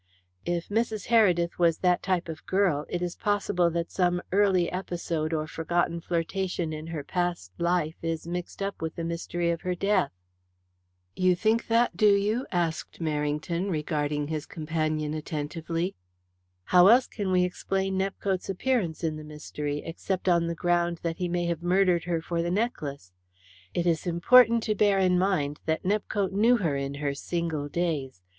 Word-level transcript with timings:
"If 0.47 0.69
Mrs. 0.69 1.09
Heredith 1.09 1.59
was 1.59 1.77
that 1.77 2.01
type 2.01 2.27
of 2.27 2.47
girl, 2.47 2.87
it 2.89 3.03
is 3.03 3.15
possible 3.15 3.69
that 3.69 3.91
some 3.91 4.19
early 4.31 4.67
episode 4.71 5.31
or 5.31 5.45
forgotten 5.45 6.01
flirtation 6.01 6.73
in 6.73 6.87
her 6.87 7.03
past 7.03 7.51
life 7.59 7.93
is 8.01 8.25
mixed 8.25 8.63
up 8.63 8.81
with 8.81 8.95
the 8.95 9.03
mystery 9.03 9.51
of 9.51 9.61
her 9.61 9.75
death." 9.75 10.11
"You 11.15 11.35
think 11.35 11.67
that, 11.67 11.95
do 11.97 12.15
you?" 12.15 12.47
asked 12.51 12.99
Merrington 12.99 13.69
regarding 13.69 14.27
his 14.27 14.47
companion 14.47 15.13
attentively. 15.13 15.93
"How 16.63 16.87
else 16.87 17.05
can 17.05 17.29
we 17.31 17.43
explain 17.43 17.95
Nepcote's 17.95 18.49
appearance 18.49 19.03
in 19.03 19.17
the 19.17 19.23
mystery, 19.23 19.83
except 19.85 20.27
on 20.27 20.47
the 20.47 20.55
ground 20.55 21.01
that 21.03 21.17
he 21.17 21.27
may 21.29 21.45
have 21.45 21.61
murdered 21.61 22.05
her 22.05 22.23
for 22.23 22.41
the 22.41 22.49
necklace? 22.49 23.11
It 23.75 23.85
is 23.85 24.07
important 24.07 24.63
to 24.63 24.73
bear 24.73 24.97
in 24.97 25.19
mind 25.19 25.59
that 25.67 25.83
Nepcote 25.85 26.31
knew 26.31 26.57
her 26.57 26.75
in 26.75 26.95
her 26.95 27.13
single 27.13 27.69
days. 27.69 28.23